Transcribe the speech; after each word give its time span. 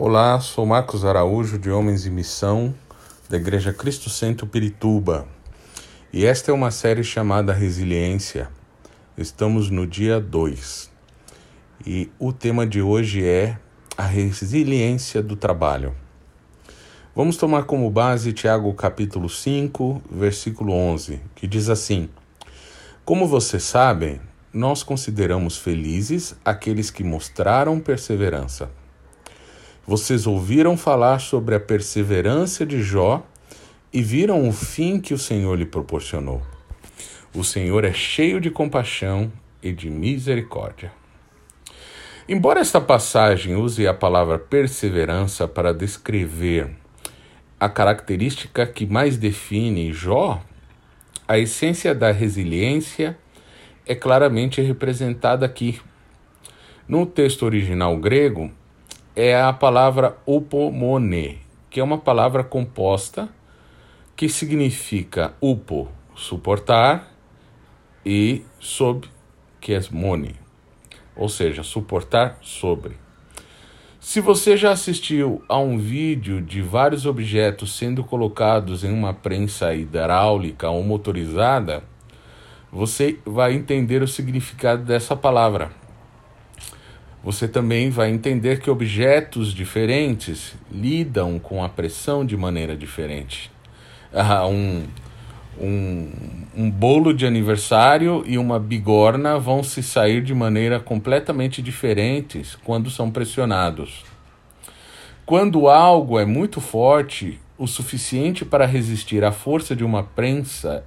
Olá, 0.00 0.38
sou 0.38 0.64
Marcos 0.64 1.04
Araújo, 1.04 1.58
de 1.58 1.72
Homens 1.72 2.06
em 2.06 2.10
Missão, 2.10 2.72
da 3.28 3.36
Igreja 3.36 3.72
Cristo 3.72 4.08
Centro 4.08 4.46
Pirituba. 4.46 5.26
E 6.12 6.24
esta 6.24 6.52
é 6.52 6.54
uma 6.54 6.70
série 6.70 7.02
chamada 7.02 7.52
Resiliência. 7.52 8.48
Estamos 9.16 9.70
no 9.70 9.88
dia 9.88 10.20
2. 10.20 10.88
E 11.84 12.08
o 12.16 12.32
tema 12.32 12.64
de 12.64 12.80
hoje 12.80 13.26
é 13.26 13.58
a 13.96 14.04
resiliência 14.04 15.20
do 15.20 15.34
trabalho. 15.34 15.92
Vamos 17.12 17.36
tomar 17.36 17.64
como 17.64 17.90
base 17.90 18.32
Tiago 18.32 18.72
capítulo 18.74 19.28
5, 19.28 20.00
versículo 20.08 20.74
11, 20.74 21.20
que 21.34 21.48
diz 21.48 21.68
assim: 21.68 22.08
Como 23.04 23.26
vocês 23.26 23.64
sabem, 23.64 24.20
nós 24.52 24.84
consideramos 24.84 25.58
felizes 25.58 26.36
aqueles 26.44 26.88
que 26.88 27.02
mostraram 27.02 27.80
perseverança. 27.80 28.70
Vocês 29.88 30.26
ouviram 30.26 30.76
falar 30.76 31.18
sobre 31.18 31.54
a 31.54 31.60
perseverança 31.60 32.66
de 32.66 32.82
Jó 32.82 33.26
e 33.90 34.02
viram 34.02 34.46
o 34.46 34.52
fim 34.52 35.00
que 35.00 35.14
o 35.14 35.18
Senhor 35.18 35.58
lhe 35.58 35.64
proporcionou. 35.64 36.42
O 37.34 37.42
Senhor 37.42 37.86
é 37.86 37.92
cheio 37.94 38.38
de 38.38 38.50
compaixão 38.50 39.32
e 39.62 39.72
de 39.72 39.88
misericórdia. 39.88 40.92
Embora 42.28 42.60
esta 42.60 42.82
passagem 42.82 43.56
use 43.56 43.86
a 43.88 43.94
palavra 43.94 44.38
perseverança 44.38 45.48
para 45.48 45.72
descrever 45.72 46.68
a 47.58 47.70
característica 47.70 48.66
que 48.66 48.84
mais 48.84 49.16
define 49.16 49.90
Jó, 49.90 50.44
a 51.26 51.38
essência 51.38 51.94
da 51.94 52.10
resiliência 52.10 53.16
é 53.86 53.94
claramente 53.94 54.60
representada 54.60 55.46
aqui. 55.46 55.80
No 56.86 57.06
texto 57.06 57.46
original 57.46 57.96
grego, 57.96 58.52
é 59.20 59.34
a 59.34 59.52
palavra 59.52 60.16
upomone, 60.24 61.40
que 61.68 61.80
é 61.80 61.82
uma 61.82 61.98
palavra 61.98 62.44
composta 62.44 63.28
que 64.14 64.28
significa 64.28 65.34
upo, 65.42 65.88
suportar, 66.14 67.12
e 68.06 68.44
sob, 68.60 69.08
que 69.60 69.74
é 69.74 69.80
mone, 69.90 70.36
ou 71.16 71.28
seja, 71.28 71.64
suportar 71.64 72.38
sobre. 72.40 72.96
Se 73.98 74.20
você 74.20 74.56
já 74.56 74.70
assistiu 74.70 75.42
a 75.48 75.58
um 75.58 75.78
vídeo 75.78 76.40
de 76.40 76.62
vários 76.62 77.04
objetos 77.04 77.76
sendo 77.76 78.04
colocados 78.04 78.84
em 78.84 78.92
uma 78.92 79.12
prensa 79.12 79.74
hidráulica 79.74 80.70
ou 80.70 80.84
motorizada, 80.84 81.82
você 82.70 83.18
vai 83.26 83.54
entender 83.54 84.00
o 84.00 84.06
significado 84.06 84.84
dessa 84.84 85.16
palavra 85.16 85.72
você 87.22 87.48
também 87.48 87.90
vai 87.90 88.10
entender 88.10 88.60
que 88.60 88.70
objetos 88.70 89.52
diferentes 89.52 90.54
lidam 90.70 91.38
com 91.38 91.62
a 91.62 91.68
pressão 91.68 92.24
de 92.24 92.36
maneira 92.36 92.76
diferente. 92.76 93.50
Ah, 94.12 94.46
um, 94.46 94.84
um, 95.60 96.10
um 96.56 96.70
bolo 96.70 97.12
de 97.12 97.26
aniversário 97.26 98.22
e 98.26 98.38
uma 98.38 98.58
bigorna 98.58 99.38
vão 99.38 99.62
se 99.62 99.82
sair 99.82 100.22
de 100.22 100.32
maneira 100.32 100.78
completamente 100.78 101.60
diferentes 101.60 102.56
quando 102.64 102.90
são 102.90 103.10
pressionados. 103.10 104.04
Quando 105.26 105.68
algo 105.68 106.18
é 106.18 106.24
muito 106.24 106.60
forte, 106.60 107.38
o 107.58 107.66
suficiente 107.66 108.44
para 108.44 108.64
resistir 108.64 109.24
à 109.24 109.32
força 109.32 109.74
de 109.74 109.84
uma 109.84 110.02
prensa 110.02 110.84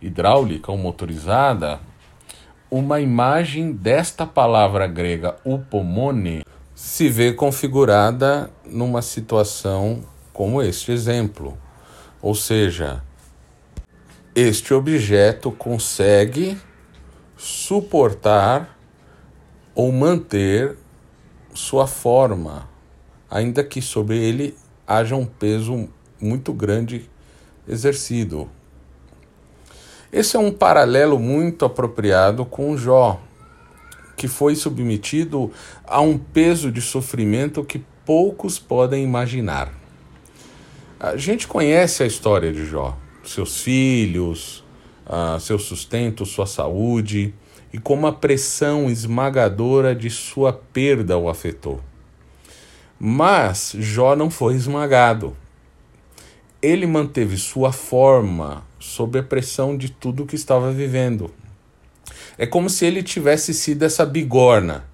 hidráulica 0.00 0.70
ou 0.70 0.78
motorizada, 0.78 1.80
uma 2.72 3.02
imagem 3.02 3.70
desta 3.70 4.26
palavra 4.26 4.86
grega 4.86 5.36
upomone 5.44 6.42
se 6.74 7.06
vê 7.06 7.30
configurada 7.30 8.50
numa 8.64 9.02
situação 9.02 10.02
como 10.32 10.62
este 10.62 10.90
exemplo. 10.90 11.58
Ou 12.22 12.34
seja, 12.34 13.02
este 14.34 14.72
objeto 14.72 15.52
consegue 15.52 16.56
suportar 17.36 18.78
ou 19.74 19.92
manter 19.92 20.74
sua 21.52 21.86
forma, 21.86 22.66
ainda 23.30 23.62
que 23.62 23.82
sobre 23.82 24.16
ele 24.16 24.56
haja 24.86 25.14
um 25.14 25.26
peso 25.26 25.90
muito 26.18 26.54
grande 26.54 27.06
exercido. 27.68 28.48
Esse 30.12 30.36
é 30.36 30.38
um 30.38 30.52
paralelo 30.52 31.18
muito 31.18 31.64
apropriado 31.64 32.44
com 32.44 32.76
Jó, 32.76 33.18
que 34.14 34.28
foi 34.28 34.54
submetido 34.54 35.50
a 35.86 36.02
um 36.02 36.18
peso 36.18 36.70
de 36.70 36.82
sofrimento 36.82 37.64
que 37.64 37.82
poucos 38.04 38.58
podem 38.58 39.02
imaginar. 39.02 39.72
A 41.00 41.16
gente 41.16 41.48
conhece 41.48 42.02
a 42.02 42.06
história 42.06 42.52
de 42.52 42.66
Jó, 42.66 42.94
seus 43.24 43.62
filhos, 43.62 44.62
uh, 45.06 45.40
seu 45.40 45.58
sustento, 45.58 46.26
sua 46.26 46.46
saúde 46.46 47.32
e 47.72 47.78
como 47.78 48.06
a 48.06 48.12
pressão 48.12 48.90
esmagadora 48.90 49.94
de 49.94 50.10
sua 50.10 50.52
perda 50.52 51.16
o 51.16 51.26
afetou. 51.26 51.80
Mas 53.00 53.74
Jó 53.78 54.14
não 54.14 54.28
foi 54.28 54.56
esmagado 54.56 55.34
ele 56.62 56.86
manteve 56.86 57.36
sua 57.36 57.72
forma 57.72 58.64
sob 58.78 59.18
a 59.18 59.22
pressão 59.22 59.76
de 59.76 59.90
tudo 59.90 60.24
que 60.24 60.36
estava 60.36 60.70
vivendo. 60.70 61.30
É 62.38 62.46
como 62.46 62.70
se 62.70 62.86
ele 62.86 63.02
tivesse 63.02 63.52
sido 63.52 63.82
essa 63.82 64.06
bigorna 64.06 64.84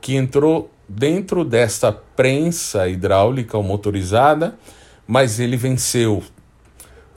que 0.00 0.14
entrou 0.14 0.70
dentro 0.86 1.44
desta 1.44 1.90
prensa 1.90 2.86
hidráulica 2.86 3.56
ou 3.56 3.62
motorizada, 3.62 4.58
mas 5.06 5.40
ele 5.40 5.56
venceu. 5.56 6.22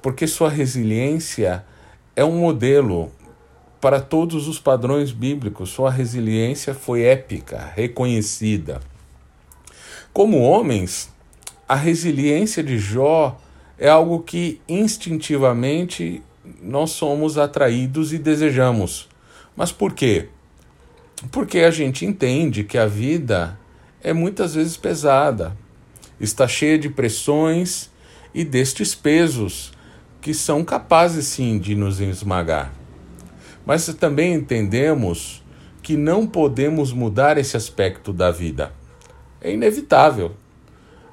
Porque 0.02 0.26
sua 0.26 0.50
resiliência 0.50 1.66
é 2.16 2.24
um 2.24 2.40
modelo 2.40 3.12
para 3.82 4.00
todos 4.00 4.48
os 4.48 4.60
padrões 4.60 5.12
bíblicos. 5.12 5.70
Sua 5.70 5.92
resiliência 5.92 6.74
foi 6.74 7.04
épica, 7.04 7.72
reconhecida. 7.76 8.80
Como 10.14 10.40
homens, 10.40 11.10
a 11.68 11.76
resiliência 11.76 12.64
de 12.64 12.78
Jó 12.80 13.38
é 13.80 13.88
algo 13.88 14.20
que 14.20 14.60
instintivamente 14.68 16.22
nós 16.62 16.92
somos 16.92 17.38
atraídos 17.38 18.12
e 18.12 18.18
desejamos. 18.18 19.08
Mas 19.56 19.72
por 19.72 19.94
quê? 19.94 20.28
Porque 21.32 21.60
a 21.60 21.72
gente 21.72 22.06
entende 22.06 22.64
que 22.64 22.78
a 22.78 22.86
vida 22.86 23.58
é 24.04 24.12
muitas 24.12 24.56
vezes 24.56 24.76
pesada, 24.76 25.56
está 26.20 26.48
cheia 26.48 26.78
de 26.78 26.90
pressões 26.90 27.90
e 28.34 28.44
destes 28.44 28.94
pesos 28.94 29.72
que 30.22 30.34
são 30.34 30.64
capazes 30.64 31.26
sim 31.28 31.58
de 31.58 31.76
nos 31.76 32.02
esmagar. 32.02 32.74
Mas 33.66 33.86
também 33.94 34.34
entendemos 34.34 35.44
que 35.82 35.96
não 35.96 36.28
podemos 36.28 36.92
mudar 36.92 37.38
esse 37.38 37.56
aspecto 37.56 38.12
da 38.12 38.32
vida. 38.32 38.74
É 39.42 39.54
inevitável 39.54 40.36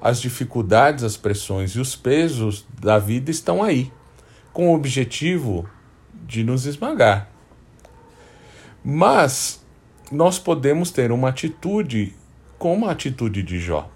as 0.00 0.20
dificuldades, 0.20 1.04
as 1.04 1.16
pressões 1.16 1.72
e 1.72 1.80
os 1.80 1.96
pesos 1.96 2.66
da 2.80 2.98
vida 2.98 3.30
estão 3.30 3.62
aí, 3.62 3.92
com 4.52 4.70
o 4.70 4.74
objetivo 4.74 5.68
de 6.26 6.44
nos 6.44 6.66
esmagar. 6.66 7.30
Mas 8.84 9.64
nós 10.10 10.38
podemos 10.38 10.90
ter 10.90 11.10
uma 11.10 11.30
atitude 11.30 12.14
como 12.58 12.86
a 12.86 12.92
atitude 12.92 13.42
de 13.42 13.58
Jó. 13.58 13.90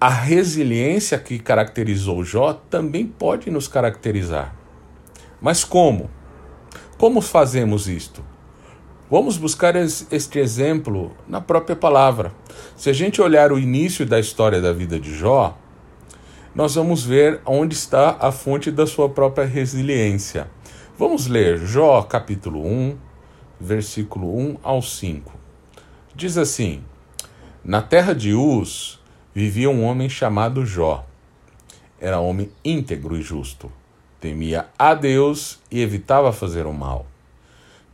A 0.00 0.08
resiliência 0.08 1.18
que 1.18 1.38
caracterizou 1.38 2.24
Jó 2.24 2.52
também 2.52 3.06
pode 3.06 3.50
nos 3.50 3.68
caracterizar. 3.68 4.54
Mas 5.40 5.64
como? 5.64 6.10
Como 6.98 7.20
fazemos 7.20 7.88
isto? 7.88 8.31
Vamos 9.12 9.36
buscar 9.36 9.76
este 9.76 10.38
exemplo 10.38 11.14
na 11.28 11.38
própria 11.38 11.76
palavra. 11.76 12.32
Se 12.74 12.88
a 12.88 12.94
gente 12.94 13.20
olhar 13.20 13.52
o 13.52 13.58
início 13.58 14.06
da 14.06 14.18
história 14.18 14.58
da 14.58 14.72
vida 14.72 14.98
de 14.98 15.14
Jó, 15.14 15.54
nós 16.54 16.76
vamos 16.76 17.04
ver 17.04 17.38
onde 17.44 17.74
está 17.74 18.16
a 18.18 18.32
fonte 18.32 18.70
da 18.70 18.86
sua 18.86 19.10
própria 19.10 19.44
resiliência. 19.44 20.50
Vamos 20.98 21.26
ler 21.26 21.58
Jó 21.58 22.00
capítulo 22.04 22.66
1, 22.66 22.96
versículo 23.60 24.34
1 24.34 24.56
ao 24.62 24.80
5. 24.80 25.30
Diz 26.14 26.38
assim: 26.38 26.82
Na 27.62 27.82
terra 27.82 28.14
de 28.14 28.32
Uz 28.32 28.98
vivia 29.34 29.68
um 29.68 29.84
homem 29.84 30.08
chamado 30.08 30.64
Jó. 30.64 31.04
Era 32.00 32.18
homem 32.18 32.50
íntegro 32.64 33.14
e 33.14 33.20
justo. 33.20 33.70
Temia 34.18 34.68
a 34.78 34.94
Deus 34.94 35.60
e 35.70 35.82
evitava 35.82 36.32
fazer 36.32 36.64
o 36.64 36.72
mal. 36.72 37.11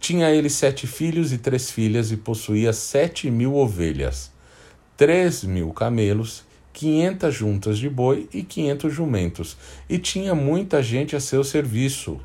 Tinha 0.00 0.30
ele 0.30 0.48
sete 0.48 0.86
filhos 0.86 1.32
e 1.32 1.38
três 1.38 1.70
filhas, 1.70 2.12
e 2.12 2.16
possuía 2.16 2.72
sete 2.72 3.30
mil 3.30 3.54
ovelhas, 3.56 4.30
três 4.96 5.42
mil 5.44 5.72
camelos, 5.72 6.44
quinhentas 6.72 7.34
juntas 7.34 7.78
de 7.78 7.90
boi 7.90 8.28
e 8.32 8.42
quinhentos 8.42 8.94
jumentos, 8.94 9.56
e 9.88 9.98
tinha 9.98 10.34
muita 10.34 10.82
gente 10.82 11.16
a 11.16 11.20
seu 11.20 11.42
serviço. 11.42 12.20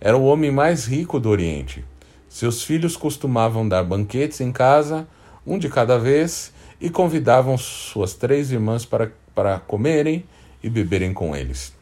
Era 0.00 0.16
o 0.16 0.24
homem 0.24 0.50
mais 0.50 0.86
rico 0.86 1.20
do 1.20 1.28
Oriente. 1.28 1.84
Seus 2.28 2.62
filhos 2.62 2.96
costumavam 2.96 3.68
dar 3.68 3.84
banquetes 3.84 4.40
em 4.40 4.50
casa, 4.50 5.06
um 5.46 5.58
de 5.58 5.68
cada 5.68 5.98
vez, 5.98 6.52
e 6.80 6.90
convidavam 6.90 7.56
suas 7.56 8.14
três 8.14 8.50
irmãs 8.50 8.84
para, 8.84 9.12
para 9.34 9.58
comerem 9.58 10.24
e 10.62 10.68
beberem 10.68 11.12
com 11.12 11.36
eles. 11.36 11.72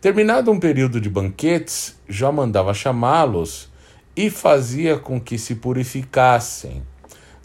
Terminado 0.00 0.50
um 0.50 0.58
período 0.58 1.00
de 1.00 1.10
banquetes, 1.10 1.96
Jó 2.08 2.32
mandava 2.32 2.72
chamá-los 2.72 3.69
e 4.16 4.30
fazia 4.30 4.98
com 4.98 5.20
que 5.20 5.38
se 5.38 5.56
purificassem. 5.56 6.82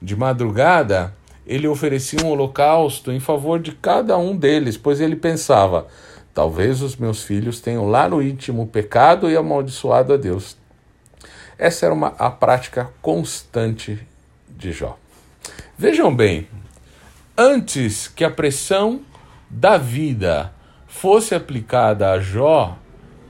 De 0.01 0.15
madrugada, 0.15 1.13
ele 1.45 1.67
oferecia 1.67 2.19
um 2.23 2.29
holocausto 2.29 3.11
em 3.11 3.19
favor 3.19 3.59
de 3.59 3.71
cada 3.71 4.17
um 4.17 4.35
deles, 4.35 4.77
pois 4.77 4.99
ele 4.99 5.15
pensava: 5.15 5.87
talvez 6.33 6.81
os 6.81 6.95
meus 6.95 7.23
filhos 7.23 7.59
tenham 7.61 7.87
lá 7.87 8.09
no 8.09 8.21
íntimo 8.21 8.67
pecado 8.67 9.29
e 9.29 9.37
amaldiçoado 9.37 10.13
a 10.13 10.17
Deus. 10.17 10.57
Essa 11.57 11.85
era 11.85 11.95
uma, 11.95 12.07
a 12.19 12.29
prática 12.29 12.91
constante 13.01 14.05
de 14.49 14.71
Jó. 14.71 14.97
Vejam 15.77 16.13
bem, 16.13 16.47
antes 17.37 18.07
que 18.07 18.23
a 18.23 18.29
pressão 18.29 19.01
da 19.49 19.77
vida 19.77 20.53
fosse 20.87 21.35
aplicada 21.35 22.11
a 22.11 22.19
Jó, 22.19 22.77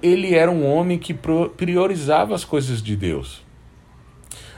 ele 0.06 0.36
era 0.36 0.52
um 0.52 0.66
homem 0.66 1.00
que 1.00 1.14
priorizava 1.14 2.36
as 2.36 2.46
coisas 2.46 2.82
de 2.82 2.96
Deus. 2.96 3.44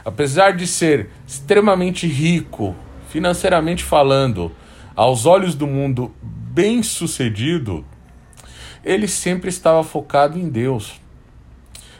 Apesar 0.04 0.52
de 0.52 0.68
ser 0.68 1.10
extremamente 1.26 2.08
rico, 2.08 2.76
financeiramente 3.10 3.84
falando, 3.84 4.52
aos 4.96 5.26
olhos 5.26 5.56
do 5.56 5.68
mundo 5.68 6.14
bem 6.22 6.84
sucedido, 6.84 7.86
ele 8.84 9.08
sempre 9.08 9.50
estava 9.50 9.84
focado 9.84 10.38
em 10.38 10.50
Deus. 10.50 11.00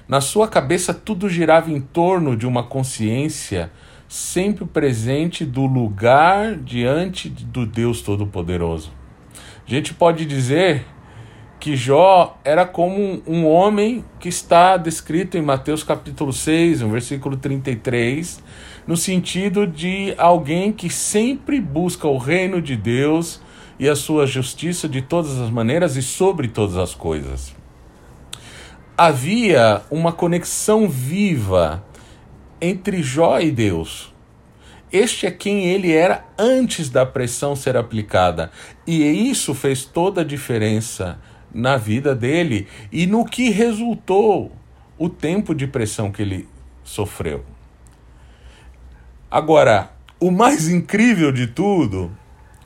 Na 0.08 0.22
sua 0.22 0.48
cabeça 0.48 0.94
tudo 0.94 1.30
girava 1.30 1.72
em 1.72 1.82
torno 1.82 2.36
de 2.36 2.48
uma 2.48 2.64
consciência 2.64 3.72
sempre 4.08 4.66
presente 4.66 5.44
do 5.46 5.66
lugar 5.66 6.56
diante 6.56 7.30
do 7.30 7.66
Deus 7.66 8.02
Todo-Poderoso. 8.02 8.92
A 9.68 9.70
gente 9.70 9.94
pode 9.94 10.26
dizer 10.26 10.86
que 11.68 11.76
Jó 11.76 12.40
era 12.46 12.66
como 12.66 13.22
um 13.28 13.46
homem 13.46 14.02
que 14.22 14.30
está 14.30 14.78
descrito 14.78 15.38
em 15.38 15.42
Mateus 15.42 15.84
capítulo 15.84 16.32
6, 16.32 16.80
no 16.80 16.90
versículo 16.90 17.36
33, 17.36 18.42
no 18.88 18.96
sentido 18.96 19.68
de 19.68 20.16
alguém 20.18 20.72
que 20.72 20.90
sempre 20.90 21.60
busca 21.60 22.08
o 22.08 22.18
reino 22.18 22.62
de 22.62 22.78
Deus 22.78 23.42
e 23.78 23.90
a 23.90 23.98
sua 23.98 24.26
justiça 24.26 24.88
de 24.88 25.02
todas 25.02 25.38
as 25.42 25.50
maneiras 25.50 25.98
e 25.98 26.02
sobre 26.02 26.48
todas 26.48 26.78
as 26.78 26.96
coisas. 26.96 27.54
Havia 28.98 29.82
uma 29.92 30.14
conexão 30.14 30.88
viva 30.88 31.84
entre 32.62 33.04
Jó 33.04 33.42
e 33.42 33.52
Deus. 33.52 34.14
Este 34.90 35.26
é 35.26 35.32
quem 35.32 35.66
ele 35.66 35.92
era 35.92 36.24
antes 36.40 36.90
da 36.90 37.06
pressão 37.06 37.58
ser 37.58 37.76
aplicada. 37.76 38.52
E 38.88 39.04
isso 39.30 39.54
fez 39.54 39.84
toda 39.84 40.22
a 40.22 40.24
diferença 40.24 41.20
na 41.58 41.76
vida 41.76 42.14
dele 42.14 42.68
e 42.92 43.08
no 43.08 43.26
que 43.26 43.50
resultou 43.50 44.52
o 44.96 45.10
tempo 45.10 45.56
de 45.56 45.66
pressão 45.66 46.12
que 46.12 46.22
ele 46.22 46.48
sofreu. 46.84 47.44
Agora, 49.30 49.92
o 50.20 50.30
mais 50.30 50.70
incrível 50.70 51.32
de 51.32 51.48
tudo, 51.48 52.12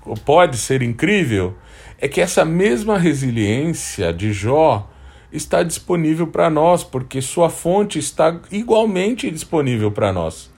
ou 0.06 0.16
pode 0.16 0.58
ser 0.58 0.82
incrível, 0.82 1.56
é 2.00 2.08
que 2.08 2.20
essa 2.20 2.44
mesma 2.44 2.98
resiliência 2.98 4.12
de 4.12 4.34
Jó 4.34 4.90
está 5.32 5.64
disponível 5.64 6.28
para 6.28 6.50
nós, 6.50 6.84
porque 6.84 7.22
sua 7.22 7.50
fonte 7.50 7.98
está 7.98 8.42
igualmente 8.52 9.32
disponível 9.32 9.90
para 9.90 10.12
nós. 10.12 10.52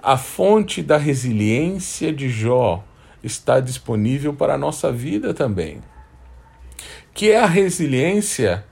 A 0.00 0.16
fonte 0.16 0.80
da 0.80 0.96
resiliência 0.96 2.12
de 2.12 2.28
Jó 2.28 2.84
está 3.22 3.58
disponível 3.58 4.32
para 4.32 4.54
a 4.54 4.58
nossa 4.58 4.92
vida 4.92 5.34
também. 5.34 5.80
Que 7.20 7.32
é 7.32 7.38
a 7.38 7.44
resiliência 7.44 8.64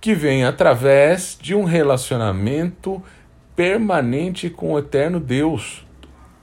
que 0.00 0.12
vem 0.12 0.42
através 0.42 1.38
de 1.40 1.54
um 1.54 1.62
relacionamento 1.62 3.00
permanente 3.54 4.50
com 4.50 4.72
o 4.72 4.78
eterno 4.80 5.20
Deus, 5.20 5.86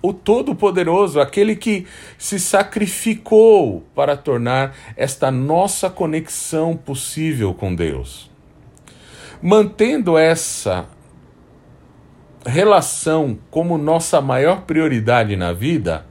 o 0.01 0.13
Todo-Poderoso, 0.13 1.19
aquele 1.19 1.57
que 1.57 1.85
se 2.17 2.39
sacrificou 2.39 3.83
para 3.93 4.15
tornar 4.15 4.73
esta 4.95 5.29
nossa 5.29 5.89
conexão 5.89 6.77
possível 6.77 7.53
com 7.53 7.75
Deus. 7.75 8.31
Mantendo 9.41 10.17
essa 10.17 10.85
relação 12.45 13.37
como 13.51 13.77
nossa 13.77 14.21
maior 14.21 14.61
prioridade 14.61 15.35
na 15.35 15.51
vida, 15.51 16.05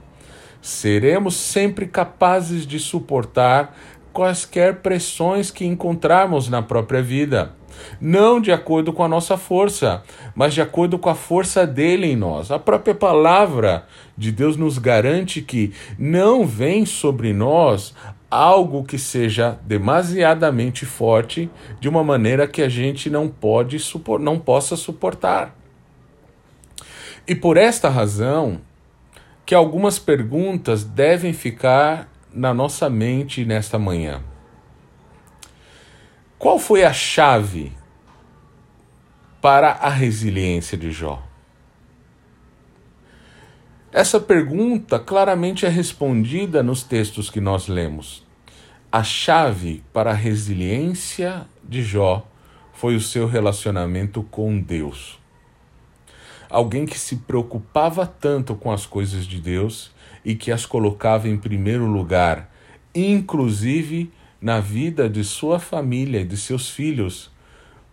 seremos 0.61 1.35
sempre 1.35 1.87
capazes 1.87 2.67
de 2.67 2.77
suportar 2.77 3.75
quaisquer 4.13 4.77
pressões 4.81 5.51
que 5.51 5.65
encontrarmos 5.65 6.49
na 6.49 6.61
própria 6.61 7.01
vida. 7.01 7.53
Não 8.01 8.41
de 8.41 8.51
acordo 8.51 8.91
com 8.91 9.03
a 9.03 9.07
nossa 9.07 9.37
força, 9.37 10.03
mas 10.35 10.53
de 10.53 10.61
acordo 10.61 10.97
com 10.97 11.09
a 11.09 11.15
força 11.15 11.65
dele 11.65 12.07
em 12.07 12.15
nós. 12.15 12.51
A 12.51 12.59
própria 12.59 12.93
palavra 12.93 13.85
de 14.17 14.31
Deus 14.31 14.57
nos 14.57 14.77
garante 14.77 15.41
que 15.41 15.73
não 15.97 16.45
vem 16.45 16.85
sobre 16.85 17.33
nós 17.33 17.93
algo 18.29 18.83
que 18.83 18.97
seja 18.97 19.57
demasiadamente 19.63 20.85
forte 20.85 21.49
de 21.79 21.89
uma 21.89 22.03
maneira 22.03 22.47
que 22.47 22.61
a 22.61 22.69
gente 22.69 23.09
não 23.09 23.27
pode 23.27 23.77
não 24.19 24.37
possa 24.37 24.75
suportar. 24.75 25.55
E 27.27 27.35
por 27.35 27.57
esta 27.57 27.89
razão 27.89 28.61
que 29.45 29.55
algumas 29.55 29.97
perguntas 29.97 30.83
devem 30.83 31.33
ficar 31.33 32.07
na 32.33 32.53
nossa 32.53 32.89
mente 32.89 33.45
nesta 33.45 33.79
manhã. 33.79 34.21
Qual 36.37 36.57
foi 36.57 36.83
a 36.83 36.93
chave 36.93 37.73
para 39.41 39.71
a 39.71 39.89
resiliência 39.89 40.77
de 40.77 40.91
Jó? 40.91 41.21
Essa 43.91 44.19
pergunta 44.19 44.99
claramente 44.99 45.65
é 45.65 45.69
respondida 45.69 46.61
nos 46.61 46.83
textos 46.83 47.29
que 47.29 47.41
nós 47.41 47.67
lemos. 47.67 48.25
A 48.91 49.03
chave 49.03 49.83
para 49.91 50.11
a 50.11 50.15
resiliência 50.15 51.45
de 51.63 51.83
Jó 51.83 52.25
foi 52.73 52.95
o 52.95 53.01
seu 53.01 53.27
relacionamento 53.27 54.23
com 54.23 54.59
Deus 54.59 55.19
alguém 56.49 56.85
que 56.85 56.97
se 56.97 57.17
preocupava 57.17 58.05
tanto 58.05 58.55
com 58.55 58.71
as 58.71 58.85
coisas 58.85 59.25
de 59.25 59.39
Deus 59.39 59.91
e 60.23 60.35
que 60.35 60.51
as 60.51 60.65
colocava 60.65 61.27
em 61.27 61.37
primeiro 61.37 61.85
lugar, 61.85 62.51
inclusive 62.93 64.11
na 64.41 64.59
vida 64.59 65.09
de 65.09 65.23
sua 65.23 65.59
família 65.59 66.21
e 66.21 66.25
de 66.25 66.37
seus 66.37 66.69
filhos, 66.69 67.31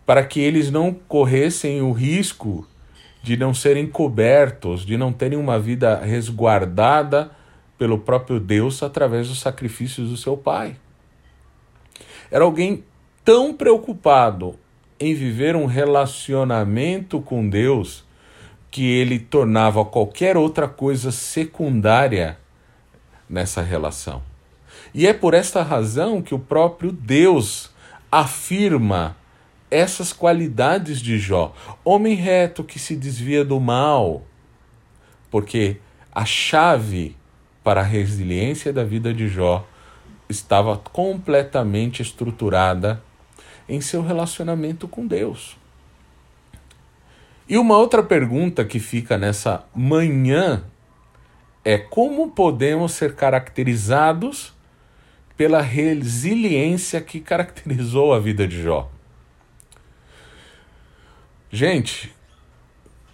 para 0.05 0.25
que 0.25 0.39
eles 0.39 0.71
não 0.71 0.93
corressem 0.93 1.81
o 1.81 1.91
risco 1.91 2.65
de 3.21 3.35
não 3.35 3.53
serem 3.53 3.85
cobertos, 3.85 4.85
de 4.85 4.97
não 4.97 5.11
terem 5.11 5.37
uma 5.37 5.59
vida 5.59 5.97
resguardada 5.97 7.31
pelo 7.77 7.99
próprio 7.99 8.39
Deus 8.39 8.81
através 8.81 9.27
dos 9.27 9.39
sacrifícios 9.39 10.09
do 10.09 10.17
seu 10.17 10.37
pai. 10.37 10.77
Era 12.31 12.45
alguém 12.45 12.83
tão 13.23 13.53
preocupado 13.53 14.55
em 14.99 15.13
viver 15.13 15.55
um 15.55 15.65
relacionamento 15.65 17.21
com 17.21 17.47
Deus 17.47 18.06
que 18.77 18.85
ele 18.85 19.17
tornava 19.17 19.83
qualquer 19.83 20.37
outra 20.37 20.67
coisa 20.67 21.11
secundária 21.11 22.37
nessa 23.27 23.59
relação. 23.59 24.21
E 24.93 25.07
é 25.07 25.13
por 25.13 25.33
esta 25.33 25.63
razão 25.63 26.21
que 26.21 26.35
o 26.35 26.37
próprio 26.37 26.91
Deus 26.91 27.71
afirma 28.11 29.17
essas 29.71 30.13
qualidades 30.13 31.01
de 31.01 31.17
Jó. 31.17 31.55
Homem 31.83 32.13
reto 32.13 32.63
que 32.63 32.77
se 32.77 32.95
desvia 32.95 33.43
do 33.43 33.59
mal. 33.59 34.21
Porque 35.31 35.77
a 36.13 36.23
chave 36.23 37.15
para 37.63 37.81
a 37.81 37.83
resiliência 37.83 38.71
da 38.71 38.83
vida 38.83 39.11
de 39.11 39.27
Jó 39.27 39.67
estava 40.29 40.77
completamente 40.77 42.03
estruturada 42.03 43.01
em 43.67 43.81
seu 43.81 44.03
relacionamento 44.03 44.87
com 44.87 45.07
Deus. 45.07 45.57
E 47.49 47.57
uma 47.57 47.77
outra 47.77 48.03
pergunta 48.03 48.65
que 48.65 48.79
fica 48.79 49.17
nessa 49.17 49.63
manhã 49.73 50.63
é 51.63 51.77
como 51.77 52.31
podemos 52.31 52.91
ser 52.93 53.15
caracterizados 53.15 54.53
pela 55.37 55.61
resiliência 55.61 56.99
que 56.99 57.19
caracterizou 57.21 58.13
a 58.13 58.19
vida 58.19 58.47
de 58.47 58.61
Jó? 58.61 58.91
Gente, 61.49 62.13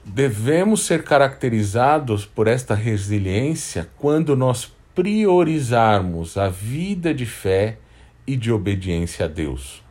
devemos 0.04 0.84
ser 0.84 1.04
caracterizados 1.04 2.26
por 2.26 2.48
esta 2.48 2.74
resiliência 2.74 3.90
quando 3.98 4.36
nós 4.36 4.72
priorizarmos 4.96 6.38
a 6.38 6.50
vida 6.50 7.14
de 7.14 7.26
fé 7.26 7.78
e 8.26 8.36
de 8.36 8.52
obediência 8.52 9.26
a 9.26 9.28
Deus. 9.28 9.84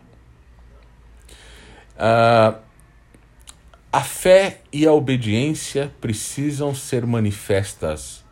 Uh, 1.94 2.58
a 3.92 4.00
fé 4.00 4.62
e 4.72 4.86
a 4.86 4.92
obediência 4.92 5.92
precisam 6.00 6.74
ser 6.74 7.04
manifestas 7.04 8.24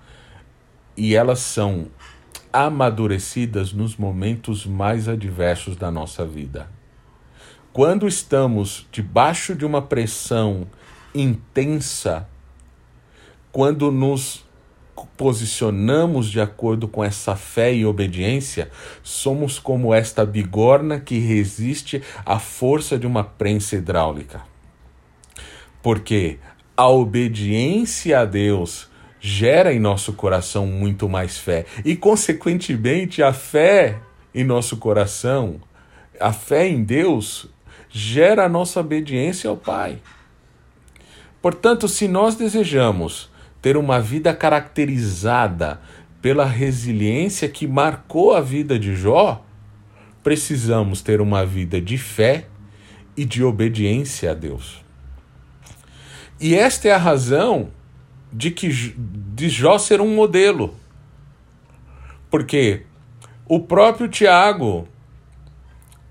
e 0.96 1.14
elas 1.14 1.40
são 1.40 1.88
amadurecidas 2.50 3.70
nos 3.70 3.94
momentos 3.94 4.64
mais 4.64 5.06
adversos 5.06 5.76
da 5.76 5.90
nossa 5.90 6.24
vida. 6.24 6.66
Quando 7.74 8.08
estamos 8.08 8.88
debaixo 8.90 9.54
de 9.54 9.66
uma 9.66 9.82
pressão 9.82 10.66
intensa, 11.14 12.26
quando 13.52 13.92
nos 13.92 14.46
posicionamos 15.14 16.30
de 16.30 16.40
acordo 16.40 16.88
com 16.88 17.04
essa 17.04 17.36
fé 17.36 17.74
e 17.74 17.84
obediência, 17.84 18.70
somos 19.02 19.58
como 19.58 19.92
esta 19.92 20.24
bigorna 20.24 20.98
que 20.98 21.18
resiste 21.18 22.02
à 22.24 22.38
força 22.38 22.98
de 22.98 23.06
uma 23.06 23.22
prensa 23.22 23.76
hidráulica. 23.76 24.48
Porque 25.82 26.38
a 26.76 26.88
obediência 26.88 28.20
a 28.20 28.24
Deus 28.24 28.88
gera 29.20 29.72
em 29.72 29.78
nosso 29.78 30.14
coração 30.14 30.66
muito 30.66 31.08
mais 31.08 31.36
fé 31.38 31.66
e, 31.84 31.94
consequentemente, 31.94 33.22
a 33.22 33.32
fé 33.32 33.98
em 34.34 34.44
nosso 34.44 34.78
coração, 34.78 35.60
a 36.18 36.32
fé 36.32 36.68
em 36.68 36.82
Deus, 36.82 37.48
gera 37.90 38.46
a 38.46 38.48
nossa 38.48 38.80
obediência 38.80 39.50
ao 39.50 39.56
Pai. 39.56 39.98
Portanto, 41.42 41.88
se 41.88 42.06
nós 42.06 42.34
desejamos 42.34 43.30
ter 43.60 43.76
uma 43.76 44.00
vida 44.00 44.34
caracterizada 44.34 45.80
pela 46.22 46.44
resiliência 46.44 47.48
que 47.48 47.66
marcou 47.66 48.34
a 48.34 48.40
vida 48.40 48.78
de 48.78 48.94
Jó, 48.94 49.44
precisamos 50.22 51.00
ter 51.02 51.20
uma 51.20 51.44
vida 51.44 51.80
de 51.80 51.98
fé 51.98 52.46
e 53.16 53.24
de 53.24 53.42
obediência 53.42 54.30
a 54.30 54.34
Deus. 54.34 54.84
E 56.40 56.54
esta 56.54 56.88
é 56.88 56.92
a 56.92 56.98
razão 56.98 57.70
de 58.32 58.50
que 58.50 58.68
de 58.68 59.48
Jó 59.48 59.78
ser 59.78 60.00
um 60.00 60.14
modelo. 60.14 60.74
Porque 62.30 62.82
o 63.46 63.60
próprio 63.60 64.08
Tiago 64.08 64.88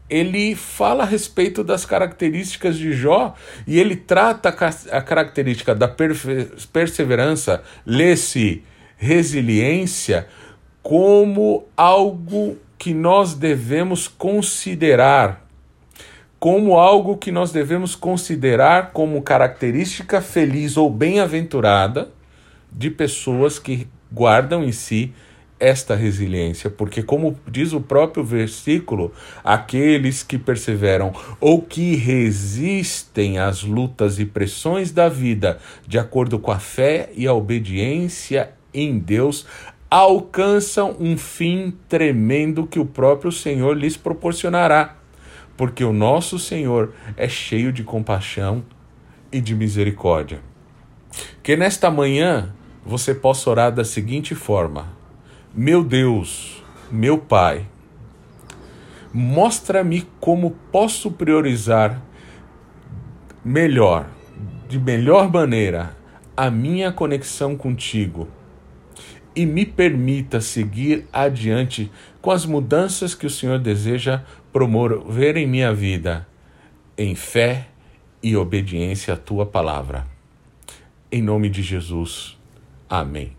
ele 0.09 0.55
fala 0.55 1.03
a 1.03 1.05
respeito 1.05 1.63
das 1.63 1.86
características 1.86 2.77
de 2.77 2.93
Jó 2.93 3.36
e 3.67 3.79
ele 3.79 3.95
trata 3.95 4.50
a 4.50 5.01
característica 5.01 5.75
da 5.75 5.88
perseverança, 6.74 7.62
lê-se 7.86 8.63
resiliência, 8.98 10.27
como 10.81 11.67
algo 11.77 12.57
que 12.77 12.93
nós 12.93 13.33
devemos 13.36 14.07
considerar, 14.07 15.48
como 16.39 16.77
algo 16.77 17.17
que 17.17 17.31
nós 17.31 17.51
devemos 17.51 17.96
considerar 17.96 18.91
como 18.91 19.22
característica 19.22 20.22
feliz 20.22 20.77
ou 20.77 20.89
bem-aventurada 20.89 22.10
de 22.72 22.89
pessoas 22.89 23.60
que 23.60 23.88
guardam 24.12 24.63
em 24.63 24.72
si 24.72 25.13
esta 25.60 25.93
resiliência, 25.93 26.69
porque, 26.69 27.03
como 27.03 27.38
diz 27.46 27.74
o 27.74 27.81
próprio 27.81 28.24
versículo, 28.24 29.12
aqueles 29.43 30.24
que 30.24 30.38
perseveram 30.38 31.12
ou 31.41 31.62
que 31.62 31.96
resistem 31.96 33.38
às 33.38 33.62
lutas 33.62 34.19
e 34.19 34.25
pressões 34.25 34.91
da 34.91 35.10
vida, 35.10 35.60
de 35.86 36.00
acordo 36.00 36.39
com 36.39 36.51
a 36.51 36.60
fé 36.60 37.10
e 37.13 37.27
a 37.27 37.34
obediência 37.34 38.51
em 38.74 38.98
Deus, 38.98 39.46
alcançam 39.89 40.96
um 41.00 41.17
fim 41.17 41.74
tremendo 41.89 42.65
que 42.65 42.79
o 42.79 42.86
próprio 42.86 43.31
Senhor 43.31 43.75
lhes 43.75 43.98
proporcionará, 43.98 44.98
porque 45.59 45.83
o 45.83 45.91
nosso 45.91 46.39
Senhor 46.39 46.93
é 47.17 47.27
cheio 47.27 47.73
de 47.73 47.83
compaixão 47.83 48.63
e 49.29 49.41
de 49.41 49.53
misericórdia. 49.53 50.39
Que 51.43 51.57
nesta 51.57 51.91
manhã 51.91 52.55
você 52.85 53.13
possa 53.13 53.49
orar 53.49 53.69
da 53.69 53.83
seguinte 53.83 54.33
forma 54.33 54.87
meu 55.53 55.83
Deus, 55.83 56.63
meu 56.89 57.17
Pai, 57.17 57.67
mostra-me 59.13 60.07
como 60.21 60.51
posso 60.71 61.11
priorizar 61.11 62.01
melhor, 63.43 64.07
de 64.69 64.79
melhor 64.79 65.29
maneira, 65.29 65.93
a 66.37 66.49
minha 66.49 66.89
conexão 66.89 67.57
contigo 67.57 68.29
e 69.35 69.45
me 69.45 69.65
permita 69.65 70.41
seguir 70.41 71.07
adiante 71.13 71.91
com 72.21 72.31
as 72.31 72.45
mudanças 72.45 73.15
que 73.15 73.25
o 73.25 73.29
Senhor 73.29 73.59
deseja 73.59 74.23
promover 74.51 75.37
em 75.37 75.47
minha 75.47 75.73
vida, 75.73 76.27
em 76.97 77.15
fé 77.15 77.67
e 78.21 78.35
obediência 78.35 79.13
à 79.13 79.17
tua 79.17 79.45
palavra. 79.45 80.05
Em 81.11 81.21
nome 81.21 81.49
de 81.49 81.61
Jesus. 81.61 82.37
Amém. 82.89 83.38